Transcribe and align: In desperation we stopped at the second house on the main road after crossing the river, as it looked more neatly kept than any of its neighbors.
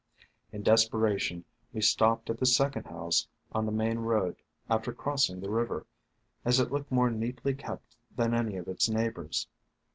In 0.51 0.63
desperation 0.63 1.45
we 1.73 1.81
stopped 1.81 2.31
at 2.31 2.39
the 2.39 2.45
second 2.47 2.85
house 2.87 3.27
on 3.51 3.67
the 3.67 3.71
main 3.71 3.99
road 3.99 4.35
after 4.67 4.91
crossing 4.93 5.39
the 5.41 5.51
river, 5.51 5.85
as 6.43 6.59
it 6.59 6.71
looked 6.71 6.91
more 6.91 7.11
neatly 7.11 7.53
kept 7.53 7.97
than 8.15 8.33
any 8.33 8.55
of 8.55 8.67
its 8.67 8.89
neighbors. 8.89 9.47